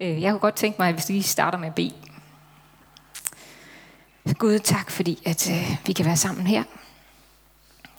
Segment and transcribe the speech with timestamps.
[0.00, 1.94] Øh, jeg kunne godt tænke mig, at vi lige starter med at bede.
[4.38, 6.64] Gud, tak fordi, at øh, vi kan være sammen her.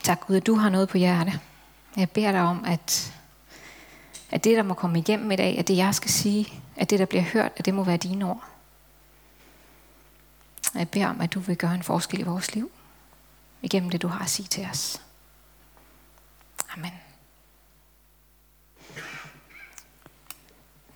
[0.04, 1.40] Tak Gud, at du har noget på hjerte.
[1.98, 3.14] Jeg beder dig om, at,
[4.32, 7.00] at det, der må komme igennem i dag, at det, jeg skal sige, at det,
[7.00, 8.44] der bliver hørt, at det må være dine ord.
[10.76, 12.72] Jeg beder om, at du vil gøre en forskel i vores liv,
[13.62, 15.02] igennem det, du har at sige til os.
[16.74, 16.92] Amen.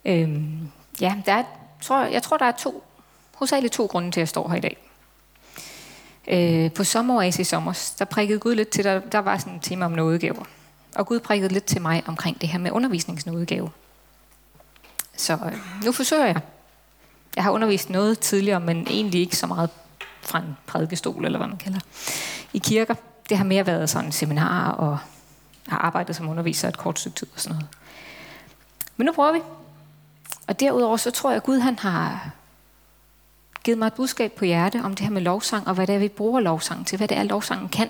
[0.05, 0.71] Øhm,
[1.01, 1.43] ja, der er,
[1.81, 2.83] tror, jeg tror, der er to,
[3.35, 4.77] hovedsageligt to grunde til, at jeg står her i dag.
[6.27, 9.61] Øh, på sommeråret i sommer, der prikkede Gud lidt til, der, der var sådan et
[9.61, 10.43] tema om nådegaver.
[10.95, 13.69] Og Gud prikkede lidt til mig omkring det her med undervisningsnådegave.
[15.17, 16.41] Så øh, nu forsøger jeg.
[17.35, 19.69] Jeg har undervist noget tidligere, men egentlig ikke så meget
[20.21, 21.79] fra en prædikestol, eller hvad man kalder
[22.53, 22.95] i kirker.
[23.29, 24.97] Det har mere været sådan seminarer, og
[25.67, 27.69] har arbejdet som underviser et kort stykke tid og sådan noget.
[28.97, 29.39] Men nu prøver vi.
[30.51, 32.31] Og derudover så tror jeg, at Gud han har
[33.63, 35.99] givet mig et budskab på hjerte om det her med lovsang, og hvad det er,
[35.99, 37.89] vi bruger lovsang til, hvad det er, lovsangen kan.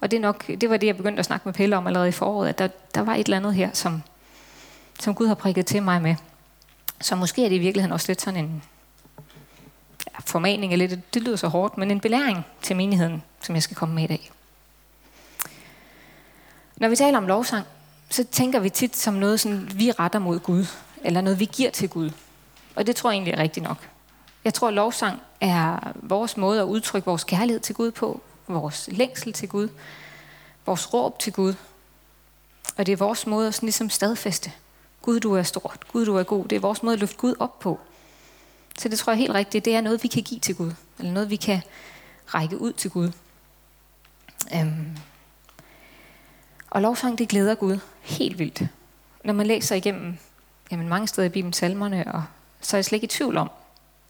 [0.00, 2.08] Og det, er nok, det var det, jeg begyndte at snakke med Pelle om allerede
[2.08, 4.02] i foråret, at der, der var et eller andet her, som,
[5.00, 6.16] som Gud har prikket til mig med.
[7.00, 8.62] Så måske er det i virkeligheden også lidt sådan en
[10.06, 13.62] ja, formaning, eller det, det lyder så hårdt, men en belæring til menigheden, som jeg
[13.62, 14.30] skal komme med i dag.
[16.76, 17.66] Når vi taler om lovsang,
[18.10, 20.66] så tænker vi tit som noget, sådan, vi retter mod Gud,
[21.04, 22.10] eller noget, vi giver til Gud.
[22.76, 23.88] Og det tror jeg egentlig er rigtigt nok.
[24.44, 28.88] Jeg tror, at lovsang er vores måde at udtrykke vores kærlighed til Gud på, vores
[28.92, 29.68] længsel til Gud,
[30.66, 31.54] vores råb til Gud.
[32.76, 34.52] Og det er vores måde at sådan ligesom stadfæste.
[35.02, 35.88] Gud, du er stort.
[35.92, 36.44] Gud, du er god.
[36.44, 37.80] Det er vores måde at løfte Gud op på.
[38.78, 40.72] Så det tror jeg helt rigtigt, det er noget, vi kan give til Gud.
[40.98, 41.62] Eller noget, vi kan
[42.26, 43.12] række ud til Gud.
[44.54, 44.96] Øhm.
[46.70, 48.62] Og lovsang, det glæder Gud helt vildt.
[49.24, 50.18] Når man læser igennem
[50.70, 52.24] jamen mange steder i Bibelen, salmerne, og
[52.60, 53.50] så er jeg slet ikke i tvivl om,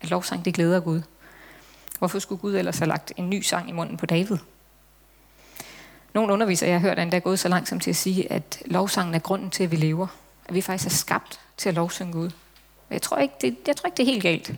[0.01, 1.03] at lovsang, det glæder Gud.
[1.99, 4.39] Hvorfor skulle Gud ellers have lagt en ny sang i munden på David?
[6.15, 8.63] Nogle undervisere, jeg har hørt, er endda gået så langt som til at sige, at
[8.65, 10.07] lovsangen er grunden til, at vi lever.
[10.45, 12.31] At vi faktisk er skabt til at lovsynge Gud.
[12.91, 14.55] Jeg tror ikke, det, jeg tror ikke, det er helt galt.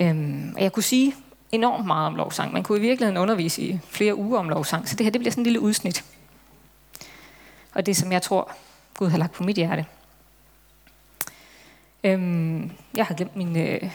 [0.00, 1.14] Øhm, og jeg kunne sige
[1.52, 2.52] enormt meget om lovsang.
[2.52, 5.30] Man kunne i virkeligheden undervise i flere uger om lovsang, så det her det bliver
[5.30, 6.04] sådan en lille udsnit.
[7.74, 8.52] Og det, som jeg tror,
[8.96, 9.86] Gud har lagt på mit hjerte.
[12.04, 13.92] Øhm, jeg har glemt min, øh,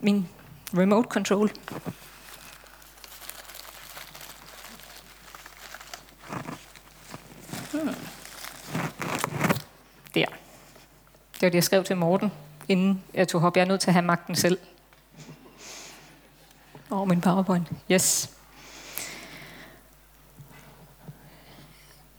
[0.00, 0.28] min
[0.74, 1.50] remote control.
[7.72, 7.94] Hmm.
[10.14, 10.26] Der.
[11.34, 12.32] Det var det, jeg skrev til Morten,
[12.68, 13.56] inden jeg tog op.
[13.56, 14.58] Jeg er nødt til at have magten selv.
[16.90, 17.72] Over min powerpoint.
[17.92, 18.39] Yes.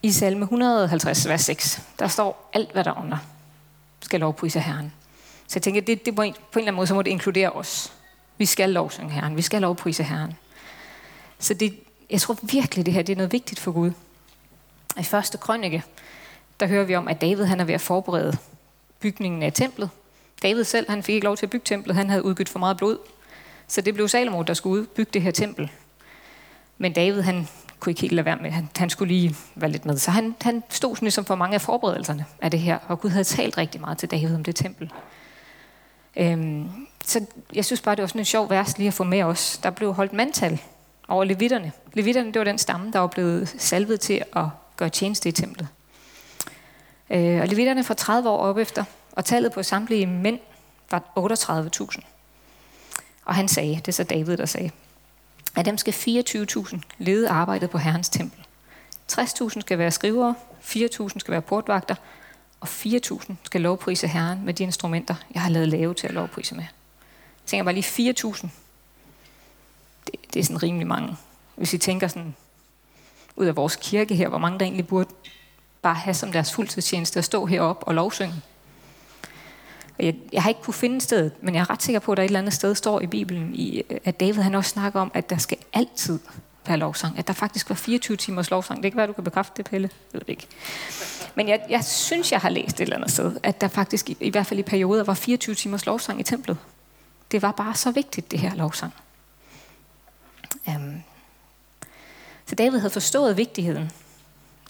[0.04, 3.18] I salme 150, vers 6, der står alt, hvad der under
[4.02, 4.94] skal lovprise Herren.
[5.48, 7.50] Så jeg tænker, det, det må, på en eller anden måde, så må det inkludere
[7.52, 7.94] os.
[8.38, 9.38] Vi skal lovsynge Herren.
[9.38, 10.34] Vi skal lovprise Herren.
[11.40, 11.80] Så det,
[12.10, 13.92] jeg tror virkelig, det her det er noget vigtigt for Gud.
[15.00, 15.84] I første krønike,
[16.60, 18.38] der hører vi om, at David han er ved at forberede
[19.00, 19.90] bygningen af templet.
[20.44, 21.96] David selv, han fik ikke lov til at bygge templet.
[21.96, 22.98] Han havde udgivet for meget blod.
[23.68, 25.72] Så det blev Salomo, der skulle bygge det her tempel.
[26.78, 27.48] Men David, han
[27.82, 28.52] kunne ikke helt lade være med.
[28.52, 29.98] Han, han skulle lige være lidt med.
[29.98, 32.78] Så han, han stod sådan ligesom for mange af forberedelserne af det her.
[32.88, 34.92] Og Gud havde talt rigtig meget til David om det tempel.
[36.16, 36.70] Øhm,
[37.06, 39.60] så jeg synes bare, det var sådan en sjov vers lige at få med os.
[39.64, 40.62] Der blev holdt mandtal
[41.08, 41.72] over levitterne.
[41.94, 44.46] Levitterne, det var den stamme, der var blevet salvet til at
[44.78, 45.68] gøre tjeneste i templet.
[47.10, 50.40] Øh, og levitterne fra 30 år op efter, og tallet på samtlige mænd
[50.92, 52.00] var 38.000.
[53.26, 54.72] Og han sagde, det er så David, der sagde,
[55.56, 58.46] af dem skal 24.000 lede arbejdet på Herrens tempel.
[59.12, 61.96] 60.000 skal være skrivere, 4.000 skal være portvagter,
[62.60, 66.56] og 4.000 skal lovprise Herren med de instrumenter, jeg har lavet lave til at lovprise
[66.56, 66.64] med.
[66.64, 68.48] Jeg tænker bare lige 4.000.
[70.06, 71.18] Det, det er sådan rimelig mange.
[71.56, 72.36] Hvis I tænker sådan
[73.36, 75.10] ud af vores kirke her, hvor mange der egentlig burde
[75.82, 78.34] bare have som deres fuldtidstjeneste at stå heroppe og lovsynge.
[80.02, 82.24] Jeg, jeg har ikke kunne finde stedet, men jeg er ret sikker på, at der
[82.24, 85.30] et eller andet sted står i Bibelen, i, at David han også snakker om, at
[85.30, 86.20] der skal altid
[86.68, 87.20] være lovsang.
[87.20, 88.84] At der faktisk var 24 timers lovsang.
[88.84, 89.90] Det kan være, du kan bekræfte det, Pelle.
[90.14, 90.48] Jeg ved det ikke.
[91.36, 94.18] Men jeg, jeg synes, jeg har læst et eller andet sted, at der faktisk, i,
[94.20, 96.58] i hvert fald i perioder, var 24 timers lovsang i templet.
[97.32, 98.94] Det var bare så vigtigt, det her lovsang.
[100.68, 101.04] Um,
[102.46, 103.92] så David havde forstået vigtigheden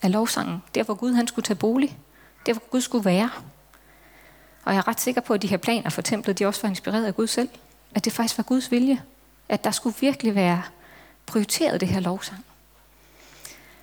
[0.02, 0.62] af lovsangen.
[0.74, 1.98] Der, hvor Gud han skulle tage bolig.
[2.46, 3.30] Der, hvor Gud skulle være.
[4.64, 6.68] Og jeg er ret sikker på, at de her planer for templet, de også var
[6.68, 7.48] inspireret af Gud selv.
[7.94, 9.02] At det faktisk var Guds vilje.
[9.48, 10.62] At der skulle virkelig være
[11.26, 12.44] prioriteret det her lovsang.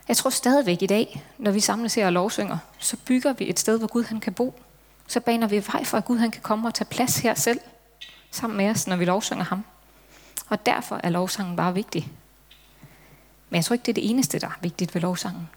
[0.08, 3.60] Jeg tror stadigvæk i dag, når vi samles her og lovsynger, så bygger vi et
[3.60, 4.60] sted, hvor Gud han kan bo.
[5.08, 7.60] Så baner vi vej for, at Gud han kan komme og tage plads her selv,
[8.32, 9.66] sammen med os, når vi lovsynger ham.
[10.50, 12.12] Og derfor er lovsangen bare vigtig.
[13.50, 15.50] Men jeg tror ikke, det er det eneste, der er vigtigt ved lovsangen.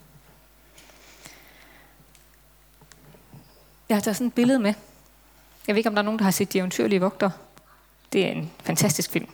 [3.89, 4.75] Jeg har taget sådan et billede med.
[5.67, 7.31] Jeg ved ikke, om der er nogen, der har set De eventyrlige vogter.
[8.12, 9.29] Det er en fantastisk film.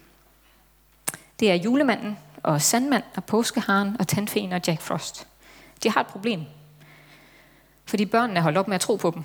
[1.40, 5.26] Det er julemanden og sandmand og påskeharen og tandfen og Jack Frost.
[5.82, 6.42] De har et problem.
[7.84, 9.24] Fordi børnene har holdt op med at tro på dem.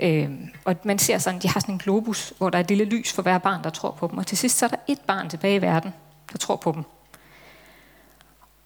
[0.00, 0.30] Øh,
[0.64, 3.12] og man ser sådan, de har sådan en globus, hvor der er et lille lys
[3.12, 4.18] for hver barn, der tror på dem.
[4.18, 5.94] Og til sidst så er der et barn tilbage i verden,
[6.32, 6.84] der tror på dem.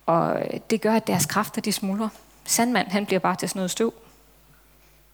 [0.07, 2.09] Og det gør, at deres kræfter de smuldrer.
[2.45, 3.95] Sandmand, han bliver bare til sådan noget støv.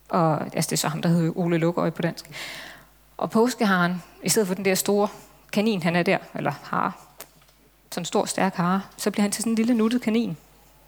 [0.08, 2.30] Og altså, det er så ham, der hedder Ole Lukøj på dansk.
[3.16, 5.08] Og påskeharen, i stedet for den der store
[5.52, 6.98] kanin, han er der, eller har,
[7.90, 10.36] sådan en stor, stærk hare, så bliver han til sådan en lille nuttet kanin.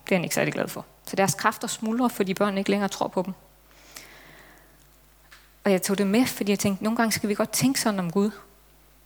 [0.05, 0.87] Det er han ikke særlig glad for.
[1.07, 3.35] Så deres kræfter smuldrer, fordi børn ikke længere tror på dem.
[5.65, 8.01] Og jeg tog det med, fordi jeg tænkte, nogle gange skal vi godt tænke sådan
[8.01, 8.31] om Gud.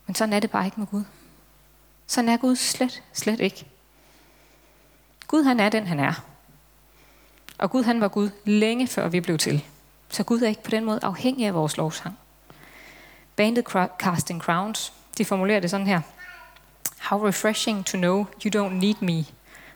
[0.06, 1.04] Men sådan er det bare ikke med Gud.
[2.06, 3.66] Sådan er Gud slet, slet ikke.
[5.26, 6.24] Gud han er den, han er.
[7.58, 9.64] Og Gud han var Gud længe før vi blev til.
[10.10, 12.18] Så Gud er ikke på den måde afhængig af vores lovsang.
[13.36, 13.64] Bandet
[13.98, 16.00] Casting Crowns, de formulerer det sådan her.
[16.98, 19.24] How refreshing to know you don't need me,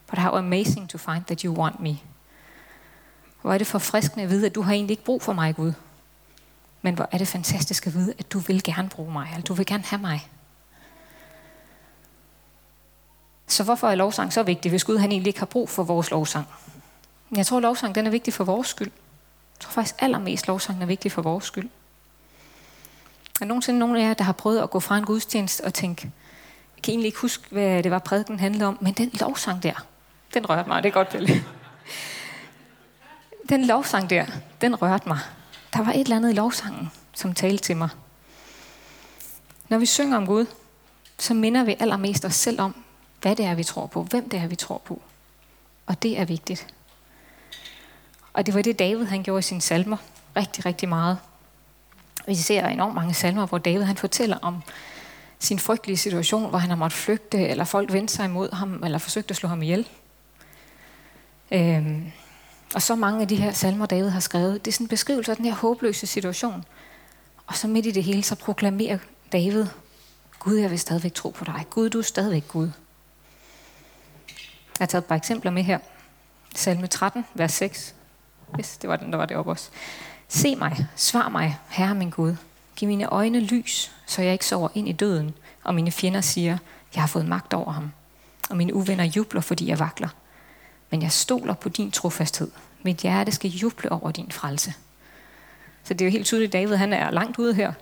[0.06, 1.98] but how amazing to find that you want me.
[3.42, 5.72] Hvor er det forfriskende at vide, at du har egentlig ikke brug for mig, Gud.
[6.82, 9.54] Men hvor er det fantastisk at vide, at du vil gerne bruge mig, eller du
[9.54, 10.28] vil gerne have mig.
[13.46, 16.10] Så hvorfor er lovsang så vigtig, hvis Gud han egentlig ikke har brug for vores
[16.10, 16.46] lovsang?
[17.36, 18.90] Jeg tror, lovsang den er vigtig for vores skyld.
[19.64, 21.64] Jeg tror faktisk allermest, lovsangen er vigtig for vores skyld.
[23.34, 25.74] Er der nogensinde nogen af jer, der har prøvet at gå fra en gudstjeneste og
[25.74, 26.12] tænke,
[26.76, 29.86] jeg kan egentlig ikke huske, hvad det var prædiken handlede om, men den lovsang der,
[30.34, 31.44] den rørte mig, det er godt billede.
[33.48, 34.26] Den lovsang der,
[34.60, 35.18] den rørte mig.
[35.72, 37.88] Der var et eller andet i lovsangen, som talte til mig.
[39.68, 40.46] Når vi synger om Gud,
[41.18, 42.84] så minder vi allermest os selv om,
[43.22, 45.02] hvad det er, vi tror på, hvem det er, vi tror på.
[45.86, 46.74] Og det er vigtigt.
[48.34, 49.96] Og det var det, David han gjorde i sine salmer
[50.36, 51.18] rigtig, rigtig meget.
[52.26, 54.62] Vi ser enormt mange salmer, hvor David han fortæller om
[55.38, 58.98] sin frygtelige situation, hvor han har måttet flygte, eller folk vendte sig imod ham, eller
[58.98, 59.88] forsøgte at slå ham ihjel.
[61.50, 62.12] Øhm,
[62.74, 65.30] og så mange af de her salmer, David har skrevet, det er sådan en beskrivelse
[65.30, 66.64] af den her håbløse situation.
[67.46, 68.98] Og så midt i det hele, så proklamerer
[69.32, 69.66] David,
[70.38, 71.66] Gud, jeg vil stadigvæk tro på dig.
[71.70, 72.70] Gud, du er stadigvæk Gud.
[74.78, 75.78] Jeg har taget et par eksempler med her.
[76.54, 77.94] Salme 13, vers 6.
[78.54, 79.70] Hvis det var den, der var deroppe også.
[80.28, 82.36] Se mig, svar mig, Herre min Gud.
[82.76, 85.34] Giv mine øjne lys, så jeg ikke sover ind i døden,
[85.64, 86.58] og mine fjender siger,
[86.94, 87.92] jeg har fået magt over ham.
[88.50, 90.08] Og mine uvenner jubler, fordi jeg vakler.
[90.90, 92.50] Men jeg stoler på din trofasthed.
[92.82, 94.74] Mit hjerte skal juble over din frelse.
[95.84, 97.72] Så det er jo helt tydeligt, at David han er langt ude her.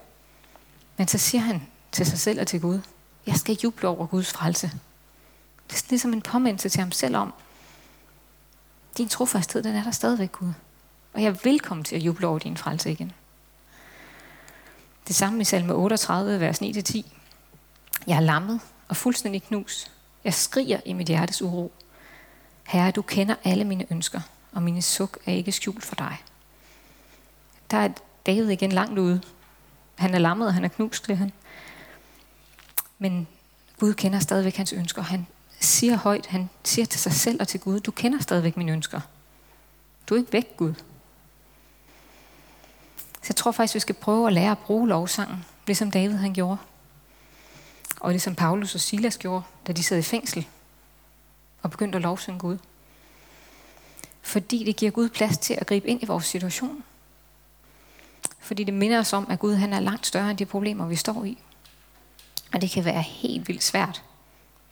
[0.96, 2.80] Men så siger han til sig selv og til Gud,
[3.26, 4.70] jeg skal juble over Guds frelse.
[5.70, 7.34] Det er ligesom en påmindelse til ham selv om,
[8.96, 10.52] din trofasthed, den er der stadigvæk, Gud.
[11.12, 13.12] Og jeg vil komme til at juble over din frelse igen.
[15.08, 17.02] Det samme i salme 38, vers 9-10.
[18.06, 19.90] Jeg er lammet og fuldstændig knus.
[20.24, 21.72] Jeg skriger i mit hjertes uro.
[22.66, 24.20] Herre, du kender alle mine ønsker,
[24.52, 26.22] og mine suk er ikke skjult for dig.
[27.70, 27.88] Der er
[28.26, 29.20] David igen langt ude.
[29.94, 31.32] Han er lammet, og han er knust, skriver han.
[32.98, 33.28] Men
[33.78, 35.02] Gud kender stadigvæk hans ønsker.
[35.02, 35.26] Han
[35.64, 39.00] siger højt, han siger til sig selv og til Gud, du kender stadigvæk mine ønsker.
[40.08, 40.74] Du er ikke væk, Gud.
[43.22, 46.34] Så jeg tror faktisk, vi skal prøve at lære at bruge lovsangen, ligesom David han
[46.34, 46.56] gjorde.
[48.00, 50.46] Og ligesom Paulus og Silas gjorde, da de sad i fængsel
[51.62, 52.58] og begyndte at lovsynge Gud.
[54.22, 56.84] Fordi det giver Gud plads til at gribe ind i vores situation.
[58.38, 60.96] Fordi det minder os om, at Gud han er langt større end de problemer, vi
[60.96, 61.38] står i.
[62.52, 64.02] Og det kan være helt vildt svært,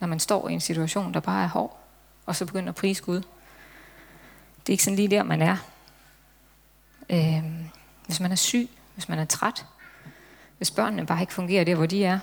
[0.00, 1.80] når man står i en situation, der bare er hård,
[2.26, 3.22] og så begynder at prise Gud.
[4.60, 5.56] Det er ikke sådan lige der, man er.
[7.10, 7.44] Øh,
[8.06, 9.66] hvis man er syg, hvis man er træt,
[10.56, 12.18] hvis børnene bare ikke fungerer der, hvor de er,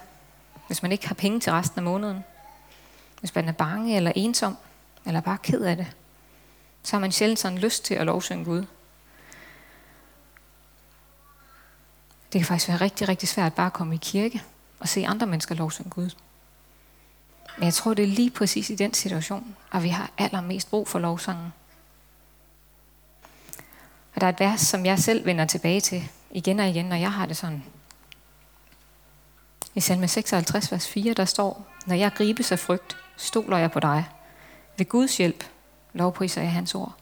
[0.68, 2.24] hvis man ikke har penge til resten af måneden,
[3.20, 4.58] hvis man er bange eller ensom,
[5.06, 5.88] eller bare ked af det,
[6.84, 8.66] så har man sjældent sådan lyst til at lovsynge Gud.
[12.34, 14.44] Det kan faktisk være rigtig, rigtig svært bare at komme i kirke
[14.80, 16.10] og se andre mennesker lovsynge Gud.
[17.58, 20.88] Men jeg tror, det er lige præcis i den situation, at vi har allermest brug
[20.88, 21.54] for lovsangen.
[24.16, 26.96] Og der er et vers, som jeg selv vender tilbage til igen og igen, når
[26.96, 27.64] jeg har det sådan.
[29.76, 33.80] I salme 56, vers 4, der står, Når jeg gribes af frygt, stoler jeg på
[33.80, 34.06] dig.
[34.78, 35.44] Ved Guds hjælp
[35.94, 36.96] lovpriser jeg hans ord.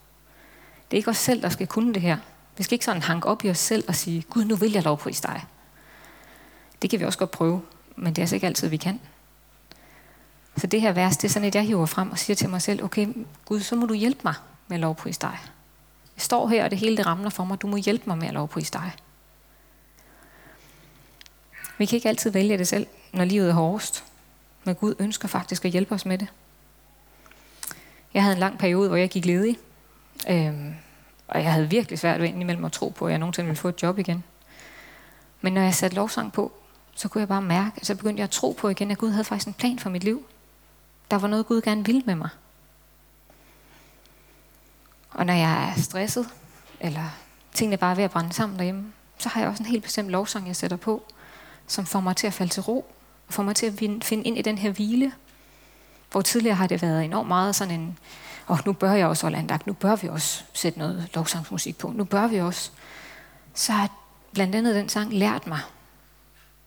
[0.91, 2.17] Det er ikke os selv, der skal kunne det her.
[2.57, 4.83] Vi skal ikke sådan hanke op i os selv og sige, Gud, nu vil jeg
[4.83, 5.45] lovprise dig.
[6.81, 7.61] Det kan vi også godt prøve,
[7.95, 8.99] men det er altså ikke altid, vi kan.
[10.57, 12.61] Så det her vers, det er sådan, et, jeg hiver frem og siger til mig
[12.61, 13.07] selv, okay,
[13.45, 14.33] Gud, så må du hjælpe mig
[14.67, 15.37] med at lovprise dig.
[16.15, 17.61] Jeg står her, og det hele det ramler for mig.
[17.61, 18.91] Du må hjælpe mig med at lovprise dig.
[21.77, 24.03] Vi kan ikke altid vælge det selv, når livet er hårdest.
[24.63, 26.27] Men Gud ønsker faktisk at hjælpe os med det.
[28.13, 29.57] Jeg havde en lang periode, hvor jeg gik ledig.
[30.29, 30.75] Øhm,
[31.27, 33.67] og jeg havde virkelig svært ved indimellem at tro på, at jeg nogensinde ville få
[33.67, 34.23] et job igen.
[35.41, 36.51] Men når jeg satte lovsang på,
[36.95, 39.23] så kunne jeg bare mærke, så begyndte jeg at tro på igen, at Gud havde
[39.23, 40.25] faktisk en plan for mit liv.
[41.11, 42.29] Der var noget, Gud gerne ville med mig.
[45.11, 46.29] Og når jeg er stresset,
[46.79, 47.17] eller
[47.53, 50.09] tingene bare er ved at brænde sammen derhjemme, så har jeg også en helt bestemt
[50.09, 51.03] lovsang, jeg sætter på,
[51.67, 52.85] som får mig til at falde til ro,
[53.27, 55.11] og får mig til at finde ind i den her hvile,
[56.11, 57.97] hvor tidligere har det været enormt meget sådan en,
[58.47, 61.77] og oh, nu bør jeg også holde andagt, nu bør vi også sætte noget lovsangsmusik
[61.77, 62.71] på, nu bør vi også.
[63.53, 63.89] Så har
[64.33, 65.59] blandt andet den sang lært mig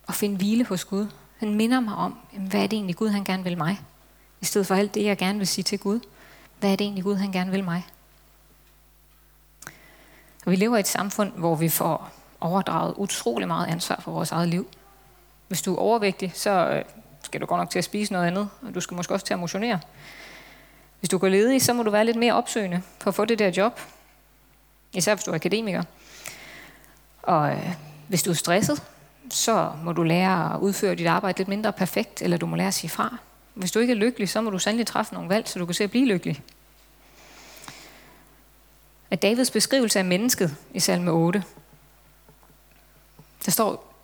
[0.09, 1.07] at finde hvile hos Gud.
[1.40, 3.80] Den minder mig om, hvad er det egentlig Gud han gerne vil mig?
[4.40, 6.00] I stedet for alt det, jeg gerne vil sige til Gud.
[6.61, 7.87] Hvad er det egentlig Gud han gerne vil mig?
[10.47, 14.33] Og vi lever i et samfund, hvor vi får overdraget utrolig meget ansvar for vores
[14.33, 14.68] eget liv.
[15.49, 16.85] Hvis du er overvægtig, så øh,
[17.23, 19.35] skal du godt nok til at spise noget andet, og du skal måske også til
[19.35, 19.80] at motionere.
[21.00, 23.38] Hvis du går ledig, så må du være lidt mere opsøgende for at få det
[23.38, 23.80] der job.
[24.92, 25.83] Især hvis du er akademiker.
[27.23, 27.75] Og øh,
[28.09, 28.83] hvis du er stresset,
[29.30, 32.68] så må du lære at udføre dit arbejde lidt mindre perfekt, eller du må lære
[32.68, 33.18] at sige fra.
[33.58, 35.74] Hvis du ikke er lykkelig, så må du sandelig træffe nogle valg, så du kan
[35.74, 36.42] se at blive lykkelig.
[39.10, 41.44] At Davids beskrivelse af mennesket i salme 8,
[43.44, 43.94] der står,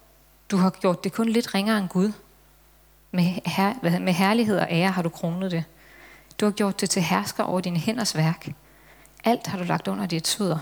[0.51, 2.13] du har gjort det kun lidt ringere end Gud.
[3.11, 5.65] Med, her, med herlighed og ære har du kronet det.
[6.41, 8.55] Du har gjort det til hersker over dine hænders værk.
[9.25, 10.59] Alt har du lagt under dit sveder.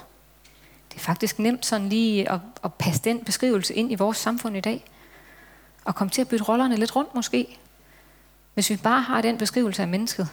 [0.91, 4.57] Det er faktisk nemt sådan lige at, at passe den beskrivelse ind i vores samfund
[4.57, 4.85] i dag.
[5.85, 7.59] Og komme til at bytte rollerne lidt rundt måske.
[8.55, 10.29] Hvis vi bare har den beskrivelse af mennesket,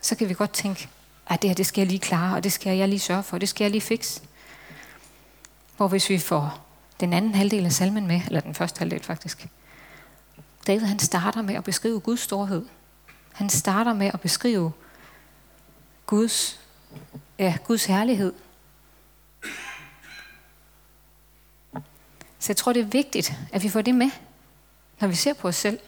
[0.00, 0.88] så kan vi godt tænke,
[1.26, 3.36] at det her det skal jeg lige klare, og det skal jeg lige sørge for,
[3.36, 4.20] og det skal jeg lige fikse.
[5.76, 6.66] Hvor hvis vi får
[7.00, 9.48] den anden halvdel af salmen med, eller den første halvdel faktisk,
[10.66, 12.66] David han starter med at beskrive Guds storhed.
[13.32, 14.72] Han starter med at beskrive
[16.06, 16.60] Guds,
[17.38, 18.32] ja, Guds herlighed.
[22.38, 24.10] Så jeg tror, det er vigtigt, at vi får det med,
[25.00, 25.78] når vi ser på os selv.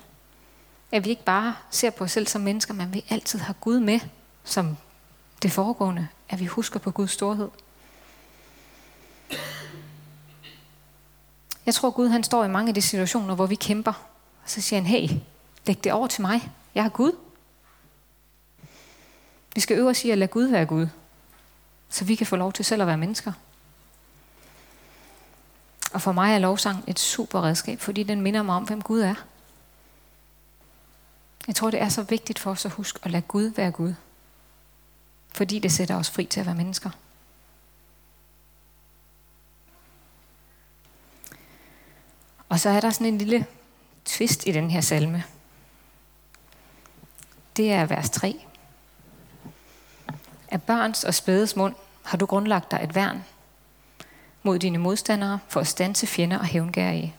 [0.93, 3.81] At vi ikke bare ser på os selv som mennesker, men vi altid har Gud
[3.81, 4.01] med
[4.45, 4.77] som
[5.43, 6.09] det foregående.
[6.29, 7.49] At vi husker på Guds storhed.
[11.67, 13.93] Jeg tror, Gud han står i mange af de situationer, hvor vi kæmper.
[14.45, 15.09] Og så siger han, hey,
[15.67, 16.53] læg det over til mig.
[16.75, 17.13] Jeg er Gud.
[19.55, 20.87] Vi skal øve os i at lade Gud være Gud,
[21.89, 23.33] så vi kan få lov til selv at være mennesker.
[25.93, 29.01] Og for mig er lovsang et super redskab, fordi den minder mig om, hvem Gud
[29.01, 29.15] er.
[31.47, 33.95] Jeg tror, det er så vigtigt for os at huske at lade Gud være Gud.
[35.35, 36.91] Fordi det sætter os fri til at være mennesker.
[42.49, 43.47] Og så er der sådan en lille
[44.05, 45.25] twist i den her salme.
[47.57, 48.41] Det er vers 3.
[50.49, 53.25] Af børns og spædes mund har du grundlagt dig et værn
[54.43, 57.15] mod dine modstandere for at stanse fjender og hævngærige.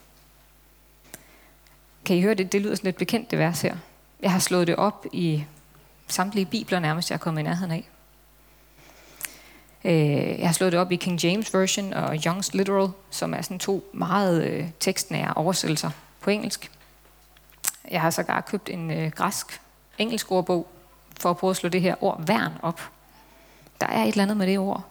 [2.04, 2.52] Kan I høre det?
[2.52, 3.76] Det lyder sådan lidt bekendt, det vers her.
[4.24, 5.44] Jeg har slået det op i
[6.06, 7.88] samtlige bibler nærmest, jeg er kommet i nærheden af.
[9.84, 13.42] Øh, jeg har slået det op i King James Version og Young's Literal, som er
[13.42, 15.90] sådan to meget øh, tekstnære oversættelser
[16.20, 16.70] på engelsk.
[17.90, 19.60] Jeg har sågar købt en øh, græsk
[19.98, 20.66] engelsk ordbog
[21.20, 22.80] for at prøve at slå det her ord værn op.
[23.80, 24.84] Der er et eller andet med det ord.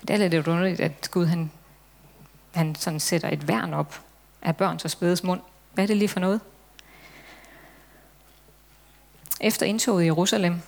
[0.00, 1.50] Det er lidt underligt, at Gud han,
[2.54, 4.00] han sådan sætter et værn op
[4.42, 5.40] af børns og spædes mund.
[5.72, 6.40] Hvad er det lige for noget?
[9.40, 10.60] Efter indtoget i Jerusalem,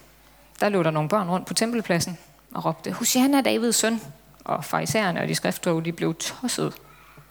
[0.61, 2.19] der lå der nogle børn rundt på tempelpladsen
[2.55, 4.01] og råbte, Hosanna Davids søn.
[4.45, 6.75] Og farisæerne og de skriftlov, de blev tosset,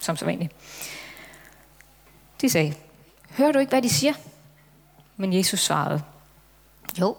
[0.01, 0.53] som så vanligt.
[2.41, 2.73] De sagde,
[3.29, 4.13] hører du ikke, hvad de siger?
[5.15, 6.03] Men Jesus svarede,
[6.99, 7.17] jo,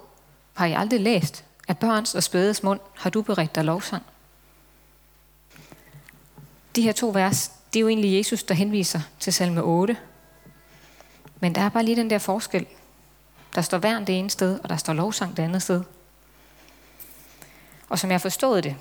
[0.55, 4.03] har I aldrig læst, at børns og spædes mund har du beredt dig lovsang?
[6.77, 9.97] De her to vers, det er jo egentlig Jesus, der henviser til salme 8.
[11.41, 12.67] Men der er bare lige den der forskel.
[13.55, 15.83] Der står værn det ene sted, og der står lovsang det andet sted.
[17.89, 18.77] Og som jeg forstod det,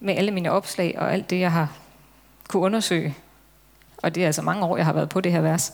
[0.00, 1.72] med alle mine opslag og alt det, jeg har
[2.48, 3.16] kunne undersøge,
[3.96, 5.72] og det er altså mange år, jeg har været på det her vers,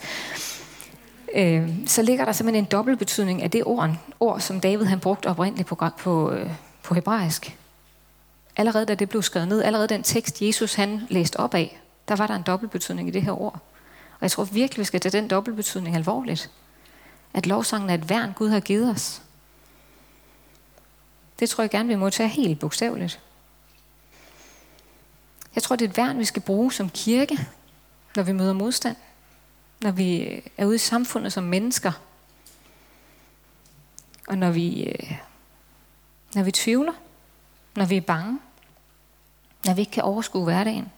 [1.34, 3.90] øh, så ligger der simpelthen en dobbelt betydning af det ord,
[4.20, 6.50] ord som David han brugte oprindeligt på, på, øh,
[6.82, 7.58] på hebraisk.
[8.56, 12.16] allerede da det blev skrevet ned, allerede den tekst, Jesus han læste op af, der
[12.16, 13.54] var der en dobbeltbetydning i det her ord.
[14.12, 16.50] Og jeg tror virkelig, vi skal tage den dobbeltbetydning alvorligt.
[17.34, 19.22] At lovsangen er et værn, Gud har givet os.
[21.38, 23.20] Det tror jeg gerne, vi må tage helt bogstaveligt.
[25.54, 27.48] Jeg tror, det er et værn, vi skal bruge som kirke,
[28.16, 28.96] når vi møder modstand.
[29.82, 31.92] Når vi øh, er ude i samfundet som mennesker.
[34.28, 35.18] Og når vi, øh,
[36.34, 36.92] når vi tvivler.
[37.76, 38.38] Når vi er bange.
[39.64, 40.92] Når vi ikke kan overskue hverdagen.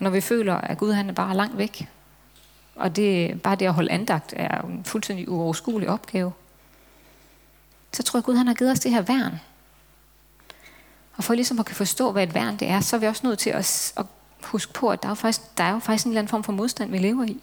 [0.00, 1.88] Når vi føler, at Gud han er bare langt væk.
[2.74, 6.32] Og det, bare det at holde andagt er en fuldstændig uoverskuelig opgave.
[7.92, 9.40] Så tror jeg, Gud han har givet os det her værn.
[11.16, 13.26] Og for ligesom at kan forstå, hvad et værn det er, så er vi også
[13.26, 14.06] nødt til at, at
[14.42, 16.52] huske på, at der er, faktisk, der er jo faktisk en eller anden form for
[16.52, 17.40] modstand, vi lever i.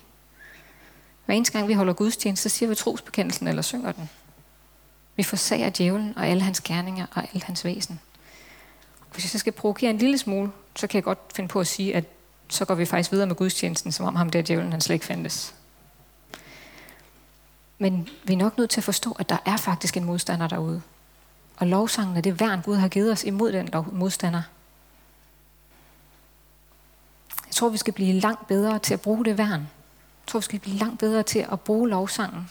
[1.25, 4.09] Hver eneste gang vi holder gudstjeneste, så siger vi trosbekendelsen eller synger den.
[5.15, 7.99] Vi forsager djævlen og alle hans gerninger og alt hans væsen.
[9.13, 11.67] Hvis jeg så skal provokere en lille smule, så kan jeg godt finde på at
[11.67, 12.05] sige, at
[12.49, 15.05] så går vi faktisk videre med gudstjenesten, som om ham der djævlen, han slet ikke
[15.05, 15.55] fandtes.
[17.77, 20.81] Men vi er nok nødt til at forstå, at der er faktisk en modstander derude.
[21.57, 24.41] Og lovsangen er det værn, Gud har givet os imod den modstander.
[27.47, 29.61] Jeg tror, vi skal blive langt bedre til at bruge det værn.
[29.61, 32.49] Jeg tror, vi skal blive langt bedre til at bruge lovsangen.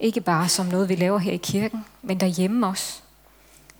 [0.00, 3.00] Ikke bare som noget, vi laver her i kirken, men derhjemme også.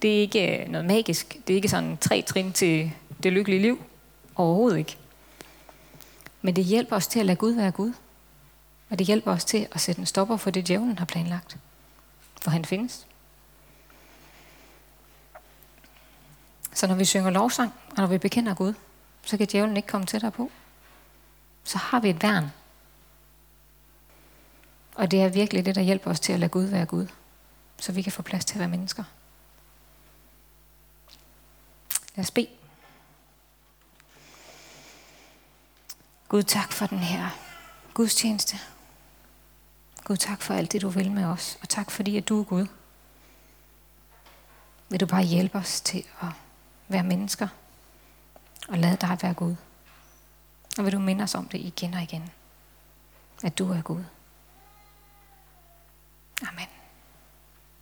[0.03, 1.37] Det er ikke øh, noget magisk.
[1.47, 3.79] Det er ikke sådan tre trin til det lykkelige liv.
[4.37, 4.99] Overhovedet ikke.
[6.43, 7.93] Men det hjælper os til at lade Gud være Gud.
[8.91, 11.59] Og det hjælper os til at sætte en stopper for det, djævlen har planlagt.
[12.43, 13.07] For han findes.
[16.75, 18.75] Så når vi synger lovsang, og når vi bekender Gud,
[19.23, 20.51] så kan djævlen ikke komme tættere på.
[21.65, 22.53] Så har vi et værn.
[24.95, 27.07] Og det er virkelig det, der hjælper os til at lade Gud være Gud.
[27.79, 29.05] Så vi kan få plads til at være mennesker.
[32.15, 32.56] Lad os bede.
[36.29, 37.31] Gud, tak for den her
[37.95, 38.57] gudstjeneste.
[40.05, 41.59] Gud, tak for alt det, du vil med os.
[41.63, 42.67] Og tak fordi, at du er Gud.
[44.89, 46.29] Vil du bare hjælpe os til at
[46.89, 47.49] være mennesker
[48.69, 49.57] og lade dig være Gud.
[50.79, 52.31] Og vil du minde os om det igen og igen,
[53.43, 54.05] at du er Gud.
[56.49, 56.67] Amen.